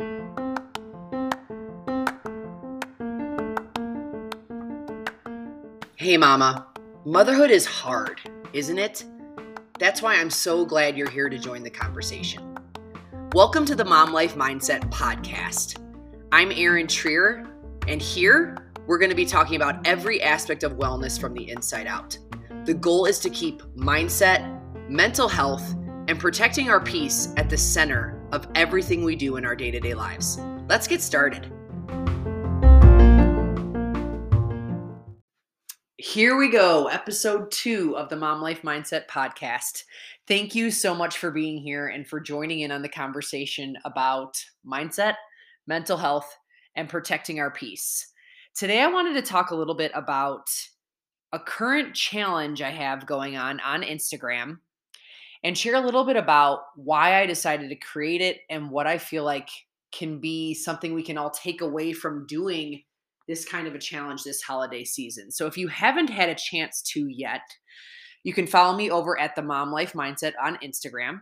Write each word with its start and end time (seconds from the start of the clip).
Hey, 0.00 0.06
Mama. 6.16 6.68
Motherhood 7.04 7.50
is 7.50 7.66
hard, 7.66 8.20
isn't 8.52 8.78
it? 8.78 9.04
That's 9.80 10.00
why 10.00 10.14
I'm 10.14 10.30
so 10.30 10.64
glad 10.64 10.96
you're 10.96 11.10
here 11.10 11.28
to 11.28 11.36
join 11.36 11.64
the 11.64 11.70
conversation. 11.70 12.56
Welcome 13.32 13.64
to 13.64 13.74
the 13.74 13.84
Mom 13.84 14.12
Life 14.12 14.36
Mindset 14.36 14.88
Podcast. 14.92 15.82
I'm 16.30 16.52
Erin 16.52 16.86
Trier, 16.86 17.48
and 17.88 18.00
here 18.00 18.70
we're 18.86 18.98
going 18.98 19.10
to 19.10 19.16
be 19.16 19.26
talking 19.26 19.56
about 19.56 19.84
every 19.84 20.22
aspect 20.22 20.62
of 20.62 20.74
wellness 20.74 21.20
from 21.20 21.34
the 21.34 21.50
inside 21.50 21.88
out. 21.88 22.16
The 22.66 22.74
goal 22.74 23.06
is 23.06 23.18
to 23.18 23.30
keep 23.30 23.62
mindset, 23.74 24.88
mental 24.88 25.26
health, 25.26 25.74
and 26.06 26.20
protecting 26.20 26.70
our 26.70 26.80
peace 26.80 27.34
at 27.36 27.50
the 27.50 27.56
center 27.56 28.17
of 28.32 28.48
everything 28.54 29.04
we 29.04 29.16
do 29.16 29.36
in 29.36 29.44
our 29.44 29.56
day 29.56 29.70
to 29.70 29.80
day 29.80 29.94
lives. 29.94 30.40
Let's 30.68 30.86
get 30.86 31.00
started. 31.00 31.52
Here 35.96 36.36
we 36.36 36.48
go, 36.48 36.86
episode 36.86 37.50
two 37.50 37.96
of 37.96 38.08
the 38.08 38.16
Mom 38.16 38.40
Life 38.40 38.62
Mindset 38.62 39.08
podcast. 39.08 39.84
Thank 40.26 40.54
you 40.54 40.70
so 40.70 40.94
much 40.94 41.18
for 41.18 41.30
being 41.30 41.58
here 41.58 41.88
and 41.88 42.06
for 42.06 42.20
joining 42.20 42.60
in 42.60 42.70
on 42.70 42.82
the 42.82 42.88
conversation 42.88 43.76
about 43.84 44.42
mindset, 44.66 45.14
mental 45.66 45.96
health, 45.96 46.36
and 46.76 46.88
protecting 46.88 47.40
our 47.40 47.50
peace. 47.50 48.12
Today, 48.54 48.80
I 48.80 48.86
wanted 48.86 49.14
to 49.14 49.22
talk 49.22 49.50
a 49.50 49.56
little 49.56 49.74
bit 49.74 49.90
about 49.94 50.48
a 51.32 51.38
current 51.38 51.94
challenge 51.94 52.62
I 52.62 52.70
have 52.70 53.06
going 53.06 53.36
on 53.36 53.60
on 53.60 53.82
Instagram 53.82 54.58
and 55.44 55.56
share 55.56 55.76
a 55.76 55.80
little 55.80 56.04
bit 56.04 56.16
about 56.16 56.60
why 56.76 57.20
I 57.20 57.26
decided 57.26 57.68
to 57.70 57.76
create 57.76 58.20
it 58.20 58.38
and 58.50 58.70
what 58.70 58.86
I 58.86 58.98
feel 58.98 59.24
like 59.24 59.48
can 59.92 60.20
be 60.20 60.54
something 60.54 60.94
we 60.94 61.02
can 61.02 61.18
all 61.18 61.30
take 61.30 61.60
away 61.60 61.92
from 61.92 62.26
doing 62.26 62.82
this 63.26 63.44
kind 63.44 63.66
of 63.66 63.74
a 63.74 63.78
challenge 63.78 64.24
this 64.24 64.42
holiday 64.42 64.84
season. 64.84 65.30
So 65.30 65.46
if 65.46 65.56
you 65.56 65.68
haven't 65.68 66.08
had 66.08 66.28
a 66.28 66.34
chance 66.34 66.82
to 66.92 67.06
yet, 67.08 67.42
you 68.24 68.32
can 68.32 68.46
follow 68.46 68.76
me 68.76 68.90
over 68.90 69.18
at 69.18 69.36
the 69.36 69.42
Mom 69.42 69.70
Life 69.70 69.92
Mindset 69.92 70.32
on 70.42 70.56
Instagram. 70.56 71.20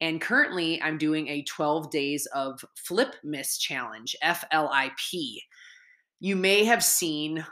And 0.00 0.20
currently, 0.20 0.82
I'm 0.82 0.98
doing 0.98 1.28
a 1.28 1.44
12 1.44 1.90
days 1.90 2.26
of 2.34 2.64
Flipmas 2.88 3.58
Challenge, 3.58 4.16
F 4.22 4.44
L 4.50 4.68
I 4.72 4.90
P. 4.98 5.42
You 6.18 6.34
may 6.34 6.64
have 6.64 6.82
seen 6.82 7.44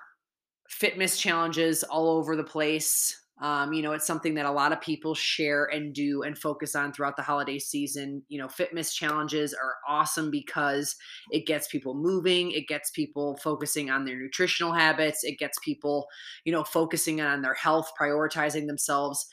fitness 0.69 1.19
challenges 1.19 1.83
all 1.84 2.08
over 2.08 2.34
the 2.34 2.44
place. 2.44 3.19
Um, 3.41 3.72
you 3.72 3.83
know, 3.83 3.92
it's 3.92 4.06
something 4.06 4.34
that 4.34 4.44
a 4.44 4.50
lot 4.50 4.72
of 4.72 4.80
people 4.83 5.14
share 5.14 5.64
and 5.64 5.94
do 5.94 6.22
and 6.22 6.36
focus 6.36 6.74
on 6.74 6.92
throughout 6.92 7.16
the 7.16 7.22
holiday 7.22 7.58
season. 7.58 8.22
You 8.28 8.38
know, 8.38 8.48
fitness 8.48 8.92
challenges 8.94 9.55
are 9.55 9.77
awesome 9.88 10.30
because 10.30 10.94
it 11.30 11.46
gets 11.46 11.66
people 11.68 11.94
moving, 11.94 12.50
it 12.52 12.68
gets 12.68 12.91
people 12.91 13.38
focusing 13.42 13.91
on 13.91 14.05
their 14.05 14.16
nutritional 14.20 14.72
habits, 14.74 15.24
it 15.24 15.38
gets 15.38 15.58
people, 15.64 16.06
you 16.44 16.52
know, 16.52 16.64
focusing 16.64 17.20
on 17.22 17.41
their 17.41 17.55
health, 17.55 17.91
prioritizing 18.00 18.66
themselves. 18.66 19.27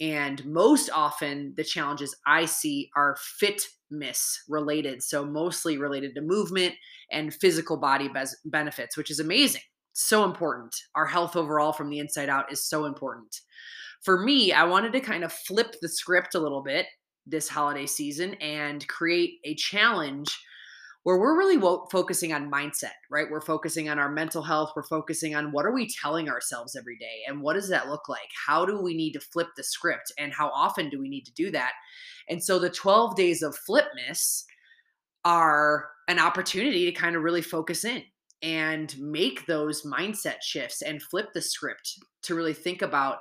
And 0.00 0.44
most 0.44 0.90
often, 0.90 1.54
the 1.56 1.62
challenges 1.62 2.16
I 2.26 2.46
see 2.46 2.90
are 2.96 3.16
fitness 3.38 4.42
related. 4.48 5.04
So, 5.04 5.24
mostly 5.24 5.78
related 5.78 6.16
to 6.16 6.20
movement 6.20 6.74
and 7.12 7.32
physical 7.32 7.76
body 7.76 8.10
benefits, 8.44 8.96
which 8.96 9.12
is 9.12 9.20
amazing 9.20 9.60
so 9.94 10.24
important. 10.24 10.74
Our 10.94 11.06
health 11.06 11.36
overall 11.36 11.72
from 11.72 11.88
the 11.88 12.00
inside 12.00 12.28
out 12.28 12.52
is 12.52 12.68
so 12.68 12.84
important. 12.84 13.40
For 14.02 14.22
me, 14.22 14.52
I 14.52 14.64
wanted 14.64 14.92
to 14.92 15.00
kind 15.00 15.24
of 15.24 15.32
flip 15.32 15.76
the 15.80 15.88
script 15.88 16.34
a 16.34 16.40
little 16.40 16.62
bit 16.62 16.86
this 17.26 17.48
holiday 17.48 17.86
season 17.86 18.34
and 18.34 18.86
create 18.86 19.38
a 19.44 19.54
challenge 19.54 20.38
where 21.04 21.18
we're 21.18 21.38
really 21.38 21.56
wo- 21.56 21.86
focusing 21.92 22.32
on 22.32 22.50
mindset, 22.50 22.92
right? 23.10 23.30
We're 23.30 23.40
focusing 23.40 23.88
on 23.88 23.98
our 23.98 24.10
mental 24.10 24.42
health. 24.42 24.72
We're 24.74 24.82
focusing 24.82 25.34
on 25.34 25.52
what 25.52 25.64
are 25.64 25.72
we 25.72 25.88
telling 25.88 26.28
ourselves 26.28 26.76
every 26.76 26.98
day 26.98 27.22
and 27.28 27.40
what 27.40 27.54
does 27.54 27.68
that 27.68 27.88
look 27.88 28.08
like? 28.08 28.28
How 28.46 28.66
do 28.66 28.80
we 28.80 28.94
need 28.94 29.12
to 29.12 29.20
flip 29.20 29.48
the 29.56 29.62
script 29.62 30.12
and 30.18 30.32
how 30.32 30.48
often 30.48 30.90
do 30.90 30.98
we 30.98 31.08
need 31.08 31.24
to 31.26 31.32
do 31.34 31.50
that? 31.52 31.72
And 32.28 32.42
so 32.42 32.58
the 32.58 32.70
12 32.70 33.16
days 33.16 33.42
of 33.42 33.56
Flipmas 33.68 34.44
are 35.24 35.88
an 36.08 36.18
opportunity 36.18 36.86
to 36.86 36.92
kind 36.92 37.16
of 37.16 37.22
really 37.22 37.42
focus 37.42 37.84
in 37.84 38.02
and 38.44 38.94
make 38.98 39.46
those 39.46 39.82
mindset 39.82 40.42
shifts 40.42 40.82
and 40.82 41.02
flip 41.02 41.32
the 41.32 41.40
script 41.40 41.98
to 42.22 42.34
really 42.34 42.52
think 42.52 42.82
about 42.82 43.18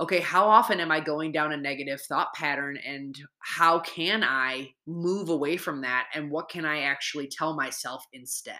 okay, 0.00 0.20
how 0.20 0.46
often 0.46 0.80
am 0.80 0.90
I 0.90 1.00
going 1.00 1.32
down 1.32 1.52
a 1.52 1.56
negative 1.56 2.00
thought 2.00 2.32
pattern 2.34 2.78
and 2.84 3.14
how 3.40 3.78
can 3.80 4.24
I 4.24 4.70
move 4.86 5.28
away 5.28 5.58
from 5.58 5.82
that 5.82 6.08
and 6.14 6.30
what 6.30 6.48
can 6.48 6.64
I 6.64 6.80
actually 6.80 7.28
tell 7.28 7.54
myself 7.54 8.02
instead? 8.14 8.56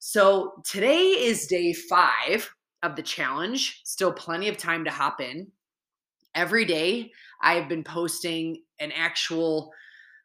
So 0.00 0.54
today 0.66 0.98
is 0.98 1.46
day 1.46 1.72
five 1.72 2.50
of 2.82 2.96
the 2.96 3.02
challenge, 3.02 3.82
still 3.84 4.12
plenty 4.12 4.48
of 4.48 4.56
time 4.56 4.84
to 4.84 4.90
hop 4.90 5.20
in. 5.20 5.46
Every 6.34 6.64
day, 6.64 7.12
I've 7.40 7.68
been 7.68 7.84
posting 7.84 8.62
an 8.80 8.90
actual 8.92 9.70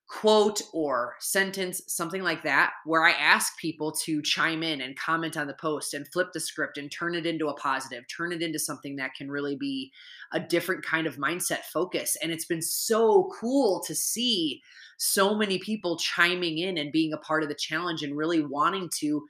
quote 0.07 0.62
or 0.72 1.16
sentence, 1.19 1.81
something 1.88 2.23
like 2.23 2.41
that, 2.44 2.72
where 2.85 3.03
I 3.03 3.12
ask 3.12 3.57
people 3.57 3.91
to 4.03 4.22
chime 4.22 4.63
in 4.63 4.79
and 4.79 4.97
comment 4.97 5.35
on 5.35 5.47
the 5.47 5.53
post 5.53 5.94
and 5.94 6.07
flip 6.07 6.29
the 6.34 6.40
script 6.40 6.78
and 6.78 6.90
turn 6.90 7.13
it 7.13 7.25
into 7.25 7.50
a 7.50 7.56
positive, 7.56 8.06
turn 8.07 8.31
it 8.31 8.41
into 8.41 8.57
something 8.57 8.95
that 8.95 9.16
can 9.16 9.29
really 9.29 9.57
be 9.57 9.91
a 10.31 10.40
different 10.40 10.84
kind 10.85 11.07
of 11.07 11.18
mindset 11.18 11.63
focus. 11.73 12.16
And 12.23 12.31
it's 12.31 12.45
been 12.45 12.62
so 12.62 13.29
cool 13.38 13.81
to 13.85 13.94
see 13.94 14.62
so 14.97 15.35
many 15.35 15.59
people 15.59 15.97
chiming 15.97 16.57
in 16.57 16.78
and 16.78 16.91
being 16.91 17.12
a 17.12 17.18
part 17.18 17.44
of 17.44 17.50
the 17.50 17.56
challenge 17.56 18.01
and 18.01 18.16
really 18.16 18.41
wanting 18.41 18.89
to 19.00 19.25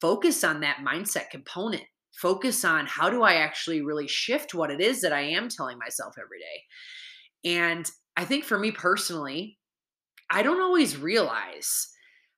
focus 0.00 0.42
on 0.42 0.60
that 0.60 0.78
mindset 0.78 1.28
component. 1.30 1.84
Focus 2.12 2.64
on 2.64 2.86
how 2.86 3.10
do 3.10 3.22
I 3.22 3.34
actually 3.34 3.82
really 3.82 4.08
shift 4.08 4.54
what 4.54 4.70
it 4.70 4.80
is 4.80 5.02
that 5.02 5.12
I 5.12 5.20
am 5.20 5.48
telling 5.48 5.78
myself 5.78 6.14
every 6.18 6.38
day. 6.38 7.56
And 7.56 7.90
I 8.16 8.24
think 8.24 8.44
for 8.44 8.58
me 8.58 8.70
personally, 8.70 9.58
I 10.30 10.42
don't 10.42 10.60
always 10.60 10.96
realize 10.96 11.88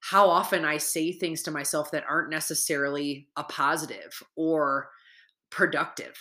how 0.00 0.28
often 0.28 0.64
I 0.64 0.76
say 0.76 1.12
things 1.12 1.42
to 1.42 1.50
myself 1.50 1.91
that 1.91 2.04
aren't 2.08 2.30
necessarily 2.30 3.28
a 3.36 3.44
positive 3.44 4.22
or 4.36 4.91
productive. 5.50 6.14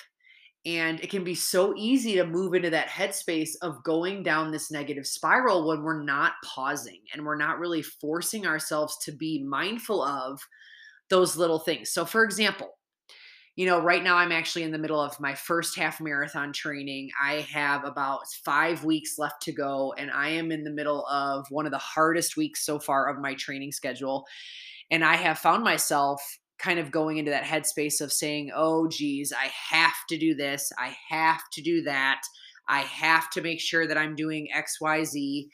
And 0.66 1.00
it 1.02 1.12
can 1.12 1.24
be 1.24 1.36
so 1.36 1.76
easy 1.78 2.16
to 2.16 2.26
move 2.26 2.56
into 2.56 2.72
that 2.72 2.88
headspace 2.88 3.52
of 3.62 3.84
going 3.84 4.24
down 4.24 4.52
this 4.52 4.72
negative 4.72 5.06
spiral 5.06 5.68
when 5.68 5.84
we're 5.84 6.02
not 6.02 6.34
pausing 6.44 7.02
and 7.14 7.24
we're 7.24 7.38
not 7.38 7.60
really 7.60 7.84
forcing 7.84 8.48
ourselves 8.48 8.98
to 9.04 9.12
be 9.12 9.44
mindful 9.44 10.02
of 10.02 10.42
those 11.12 11.38
little 11.38 11.60
things. 11.60 11.92
So, 11.92 12.04
for 12.06 12.24
example, 12.24 12.80
you 13.56 13.66
know, 13.66 13.80
right 13.80 14.04
now 14.04 14.18
I'm 14.18 14.34
actually 14.34 14.64
in 14.64 14.72
the 14.72 14.78
middle 14.78 15.00
of 15.00 15.20
my 15.20 15.34
first 15.34 15.78
half 15.78 16.02
marathon 16.02 16.52
training. 16.52 17.10
I 17.22 17.46
have 17.54 17.86
about 17.86 18.28
five 18.44 18.84
weeks 18.84 19.18
left 19.18 19.44
to 19.44 19.54
go, 19.54 19.94
and 19.98 20.12
I 20.12 20.30
am 20.30 20.52
in 20.52 20.64
the 20.64 20.72
middle 20.72 21.06
of 21.08 21.46
one 21.50 21.66
of 21.66 21.72
the 21.72 21.78
hardest 21.78 22.36
weeks 22.36 22.66
so 22.66 22.80
far 22.80 23.08
of 23.08 23.22
my 23.22 23.34
training 23.36 23.72
schedule. 23.72 24.26
And 24.92 25.06
I 25.06 25.16
have 25.16 25.40
found 25.40 25.64
myself 25.64 26.22
kind 26.60 26.80
of 26.80 26.92
going 26.92 27.18
into 27.18 27.32
that 27.32 27.44
headspace 27.44 28.02
of 28.02 28.12
saying, 28.12 28.52
oh, 28.54 28.90
geez, 28.90 29.32
I 29.32 29.50
have 29.70 29.96
to 30.10 30.18
do 30.18 30.36
this, 30.36 30.72
I 30.78 30.96
have 31.10 31.42
to 31.54 31.62
do 31.62 31.84
that, 31.84 32.22
I 32.68 32.82
have 32.82 33.30
to 33.32 33.42
make 33.42 33.62
sure 33.62 33.88
that 33.88 33.98
I'm 33.98 34.16
doing 34.16 34.50
XYZ. 34.56 35.48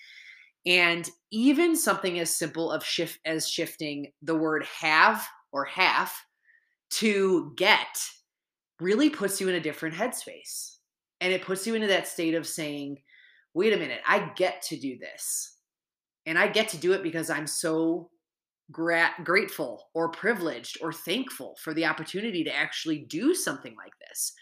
And 0.65 1.09
even 1.31 1.75
something 1.75 2.19
as 2.19 2.35
simple 2.35 2.71
of 2.71 2.83
shift 2.83 3.19
as 3.25 3.47
shifting 3.47 4.11
the 4.21 4.35
word 4.35 4.65
have 4.79 5.27
or 5.51 5.65
half 5.65 6.23
to 6.91 7.53
get 7.55 8.03
really 8.79 9.09
puts 9.09 9.39
you 9.39 9.47
in 9.47 9.55
a 9.55 9.59
different 9.59 9.95
headspace. 9.95 10.77
And 11.19 11.31
it 11.31 11.43
puts 11.43 11.67
you 11.67 11.75
into 11.75 11.87
that 11.87 12.07
state 12.07 12.33
of 12.33 12.47
saying, 12.47 12.97
wait 13.53 13.73
a 13.73 13.77
minute, 13.77 14.01
I 14.07 14.31
get 14.35 14.61
to 14.63 14.77
do 14.77 14.97
this. 14.97 15.57
And 16.25 16.37
I 16.37 16.47
get 16.47 16.69
to 16.69 16.77
do 16.77 16.93
it 16.93 17.03
because 17.03 17.29
I'm 17.29 17.47
so 17.47 18.09
gra- 18.71 19.13
grateful 19.23 19.89
or 19.93 20.09
privileged 20.09 20.77
or 20.81 20.91
thankful 20.91 21.57
for 21.61 21.73
the 21.73 21.85
opportunity 21.85 22.43
to 22.43 22.55
actually 22.55 23.05
do 23.09 23.33
something 23.35 23.75
like 23.77 23.93
this. 24.07 24.33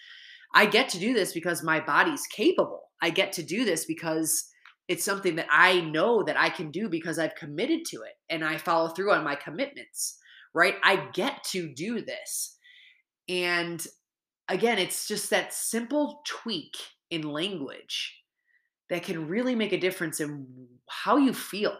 I 0.53 0.65
get 0.65 0.89
to 0.89 0.99
do 0.99 1.13
this 1.13 1.33
because 1.33 1.63
my 1.63 1.79
body's 1.79 2.25
capable. 2.27 2.83
I 3.01 3.11
get 3.11 3.31
to 3.33 3.43
do 3.43 3.65
this 3.65 3.85
because 3.85 4.49
it's 4.87 5.05
something 5.05 5.35
that 5.35 5.47
I 5.51 5.81
know 5.81 6.23
that 6.23 6.39
I 6.39 6.49
can 6.49 6.71
do 6.71 6.89
because 6.89 7.19
I've 7.19 7.35
committed 7.35 7.85
to 7.87 7.97
it 7.97 8.13
and 8.29 8.43
I 8.43 8.57
follow 8.57 8.89
through 8.89 9.11
on 9.11 9.23
my 9.23 9.35
commitments 9.35 10.17
right? 10.53 10.75
I 10.83 11.07
get 11.13 11.43
to 11.51 11.73
do 11.73 12.01
this. 12.01 12.57
And 13.27 13.85
again, 14.47 14.79
it's 14.79 15.07
just 15.07 15.29
that 15.29 15.53
simple 15.53 16.21
tweak 16.25 16.75
in 17.11 17.21
language 17.21 18.15
that 18.89 19.03
can 19.03 19.27
really 19.27 19.55
make 19.55 19.73
a 19.73 19.79
difference 19.79 20.19
in 20.19 20.47
how 20.87 21.17
you 21.17 21.33
feel 21.33 21.77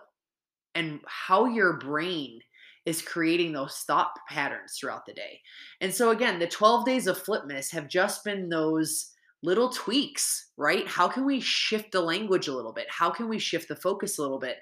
and 0.75 0.99
how 1.07 1.45
your 1.45 1.77
brain 1.77 2.39
is 2.85 3.01
creating 3.01 3.51
those 3.51 3.83
thought 3.87 4.11
patterns 4.29 4.77
throughout 4.79 5.05
the 5.05 5.13
day. 5.13 5.39
And 5.81 5.93
so, 5.93 6.11
again, 6.11 6.39
the 6.39 6.47
12 6.47 6.85
days 6.85 7.07
of 7.07 7.21
Flipmas 7.21 7.71
have 7.71 7.87
just 7.87 8.23
been 8.23 8.49
those 8.49 9.11
little 9.41 9.69
tweaks, 9.69 10.51
right? 10.57 10.87
How 10.87 11.07
can 11.07 11.25
we 11.25 11.39
shift 11.39 11.91
the 11.91 12.01
language 12.01 12.47
a 12.47 12.53
little 12.53 12.73
bit? 12.73 12.87
How 12.89 13.09
can 13.09 13.29
we 13.29 13.39
shift 13.39 13.67
the 13.67 13.75
focus 13.75 14.17
a 14.17 14.21
little 14.21 14.39
bit? 14.39 14.57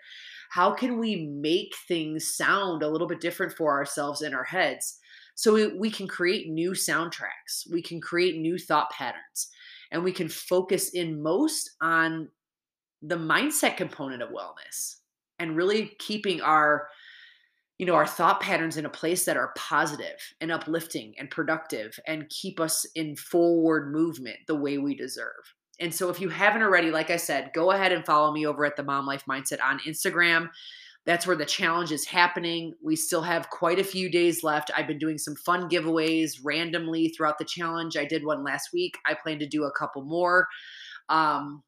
How 0.50 0.72
can 0.72 1.00
we 1.00 1.28
make 1.28 1.74
things 1.88 2.36
sound 2.36 2.84
a 2.84 2.90
little 2.90 3.08
bit 3.08 3.22
different 3.22 3.54
for 3.54 3.72
ourselves 3.72 4.22
in 4.22 4.34
our 4.34 4.44
heads? 4.44 5.00
So 5.36 5.54
we, 5.54 5.68
we 5.68 5.92
can 5.92 6.08
create 6.08 6.50
new 6.50 6.72
soundtracks, 6.72 7.72
we 7.72 7.82
can 7.82 8.02
create 8.02 8.40
new 8.40 8.58
thought 8.58 8.90
patterns, 8.92 9.50
and 9.92 10.04
we 10.04 10.12
can 10.12 10.30
focus 10.30 10.90
in 10.90 11.22
most 11.22 11.72
on 11.82 12.30
the 13.02 13.18
mindset 13.18 13.78
component 13.78 14.24
of 14.24 14.30
wellness 14.30 14.96
and 15.40 15.56
really 15.56 15.92
keeping 16.00 16.42
our 16.42 16.88
you 17.78 17.86
know 17.86 17.94
our 17.94 18.08
thought 18.08 18.42
patterns 18.42 18.78
in 18.78 18.86
a 18.86 18.90
place 18.90 19.26
that 19.26 19.38
are 19.38 19.54
positive 19.56 20.18
and 20.42 20.52
uplifting 20.52 21.14
and 21.20 21.30
productive 21.30 22.00
and 22.08 22.30
keep 22.30 22.60
us 22.60 22.86
in 22.96 23.16
forward 23.16 23.92
movement 23.92 24.38
the 24.48 24.56
way 24.56 24.80
we 24.80 24.96
deserve 24.96 25.54
and 25.80 25.94
so 25.94 26.10
if 26.10 26.20
you 26.20 26.30
haven't 26.30 26.62
already 26.62 26.92
like 26.92 27.10
i 27.10 27.18
said 27.18 27.52
go 27.54 27.72
ahead 27.72 27.92
and 27.92 28.06
follow 28.06 28.32
me 28.32 28.46
over 28.46 28.66
at 28.66 28.76
the 28.76 28.84
mom 28.84 29.06
life 29.06 29.24
mindset 29.30 29.62
on 29.64 29.80
instagram. 29.80 30.50
That's 31.08 31.26
where 31.26 31.38
the 31.38 31.46
challenge 31.46 31.94
is 31.94 32.06
happening. 32.06 32.74
We 32.84 32.98
still 32.98 33.22
have 33.22 33.50
quite 33.50 33.80
a 33.80 33.84
few 33.84 34.12
days 34.12 34.44
left. 34.44 34.72
I've 34.76 34.88
been 34.88 34.98
doing 34.98 35.18
some 35.18 35.38
fun 35.38 35.70
giveaways 35.70 36.34
randomly 36.44 37.08
throughout 37.08 37.38
the 37.38 37.46
challenge. 37.46 37.96
I 37.96 38.04
did 38.04 38.26
one 38.26 38.44
last 38.44 38.72
week. 38.74 38.98
I 39.06 39.14
plan 39.14 39.40
to 39.40 39.48
do 39.48 39.64
a 39.64 39.72
couple 39.72 40.04
more. 40.04 40.50
Um, 41.08 41.64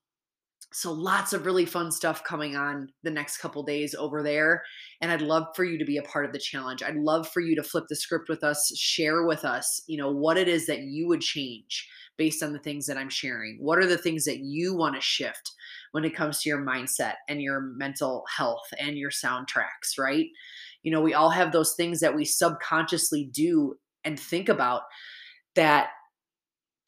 so 0.73 0.91
lots 0.91 1.31
of 1.31 1.45
really 1.45 1.65
fun 1.65 1.89
stuff 1.89 2.21
coming 2.25 2.57
on 2.57 2.89
the 3.03 3.09
next 3.09 3.38
couple 3.38 3.63
days 3.63 3.95
over 3.95 4.21
there. 4.21 4.61
And 5.00 5.09
i'd 5.09 5.21
love 5.21 5.47
for 5.56 5.63
you 5.63 5.79
to 5.79 5.85
be 5.85 5.97
a 5.97 6.03
part 6.03 6.25
of 6.25 6.33
the 6.33 6.38
challenge. 6.38 6.83
I'd 6.83 6.97
love 6.97 7.27
for 7.29 7.39
you 7.39 7.56
to 7.56 7.63
flip 7.63 7.85
the 7.88 7.95
script 7.95 8.27
with 8.27 8.44
us 8.44 8.77
share 8.77 9.25
with 9.25 9.45
us 9.45 9.81
you 9.88 9.97
know 9.97 10.11
what 10.11 10.38
it 10.38 10.50
is 10.50 10.67
that 10.67 10.81
you 10.81 11.07
would 11.07 11.21
change 11.21 11.88
based 12.19 12.44
on 12.44 12.54
the 12.54 12.60
things 12.60 12.86
that 12.86 12.98
i'm 12.98 13.10
sharing? 13.10 13.57
What 13.60 13.80
are 13.80 13.88
the 13.88 13.98
things 13.98 14.25
that 14.25 14.42
you 14.42 14.75
want 14.75 14.94
to 14.94 15.01
shift 15.01 15.51
when 15.94 16.06
it 16.06 16.16
comes 16.16 16.42
to 16.42 16.50
your 16.50 16.63
mindset 16.63 17.16
and 17.27 17.42
your 17.42 17.62
mental 17.62 18.25
health 18.36 18.68
and 18.77 18.95
your 18.95 19.10
soundtracks 19.10 19.98
right? 19.98 20.27
You 20.83 20.92
know 20.92 21.01
we 21.01 21.16
all 21.16 21.31
have 21.31 21.51
those 21.51 21.74
things 21.74 22.00
that 22.01 22.16
we 22.16 22.25
subconsciously 22.25 23.31
do 23.33 23.75
and 24.04 24.19
think 24.19 24.50
about 24.50 24.83
that 25.56 25.89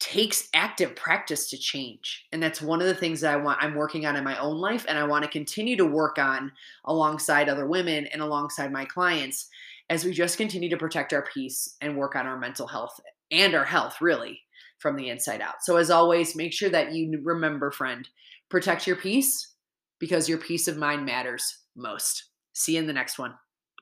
takes 0.02 0.48
active 0.52 0.96
practice 0.96 1.48
to 1.48 1.56
change 1.56 2.26
and 2.32 2.42
that's 2.42 2.60
one 2.60 2.80
of 2.80 2.88
the 2.88 2.94
things 2.94 3.20
that 3.20 3.32
i 3.32 3.36
want 3.36 3.62
i'm 3.62 3.76
working 3.76 4.04
on 4.04 4.16
in 4.16 4.24
my 4.24 4.36
own 4.40 4.56
life 4.56 4.84
and 4.88 4.98
i 4.98 5.04
want 5.04 5.22
to 5.22 5.30
continue 5.30 5.76
to 5.76 5.86
work 5.86 6.18
on 6.18 6.50
alongside 6.86 7.48
other 7.48 7.68
women 7.68 8.08
and 8.08 8.20
alongside 8.20 8.72
my 8.72 8.84
clients 8.84 9.48
as 9.90 10.04
we 10.04 10.10
just 10.10 10.38
continue 10.38 10.68
to 10.68 10.76
protect 10.76 11.12
our 11.12 11.22
peace 11.32 11.76
and 11.82 11.96
work 11.96 12.16
on 12.16 12.26
our 12.26 12.36
mental 12.36 12.66
health 12.66 12.98
and 13.30 13.54
our 13.54 13.64
health 13.64 14.00
really 14.00 14.40
from 14.78 14.96
the 14.96 15.08
inside 15.08 15.40
out. 15.40 15.62
So 15.62 15.76
as 15.76 15.90
always 15.90 16.36
make 16.36 16.52
sure 16.52 16.70
that 16.70 16.92
you 16.92 17.20
remember 17.22 17.70
friend 17.70 18.08
protect 18.48 18.86
your 18.86 18.96
peace 18.96 19.54
because 19.98 20.28
your 20.28 20.38
peace 20.38 20.68
of 20.68 20.76
mind 20.76 21.06
matters 21.06 21.60
most. 21.74 22.24
See 22.52 22.74
you 22.74 22.80
in 22.80 22.86
the 22.86 22.92
next 22.92 23.18
one 23.18 23.34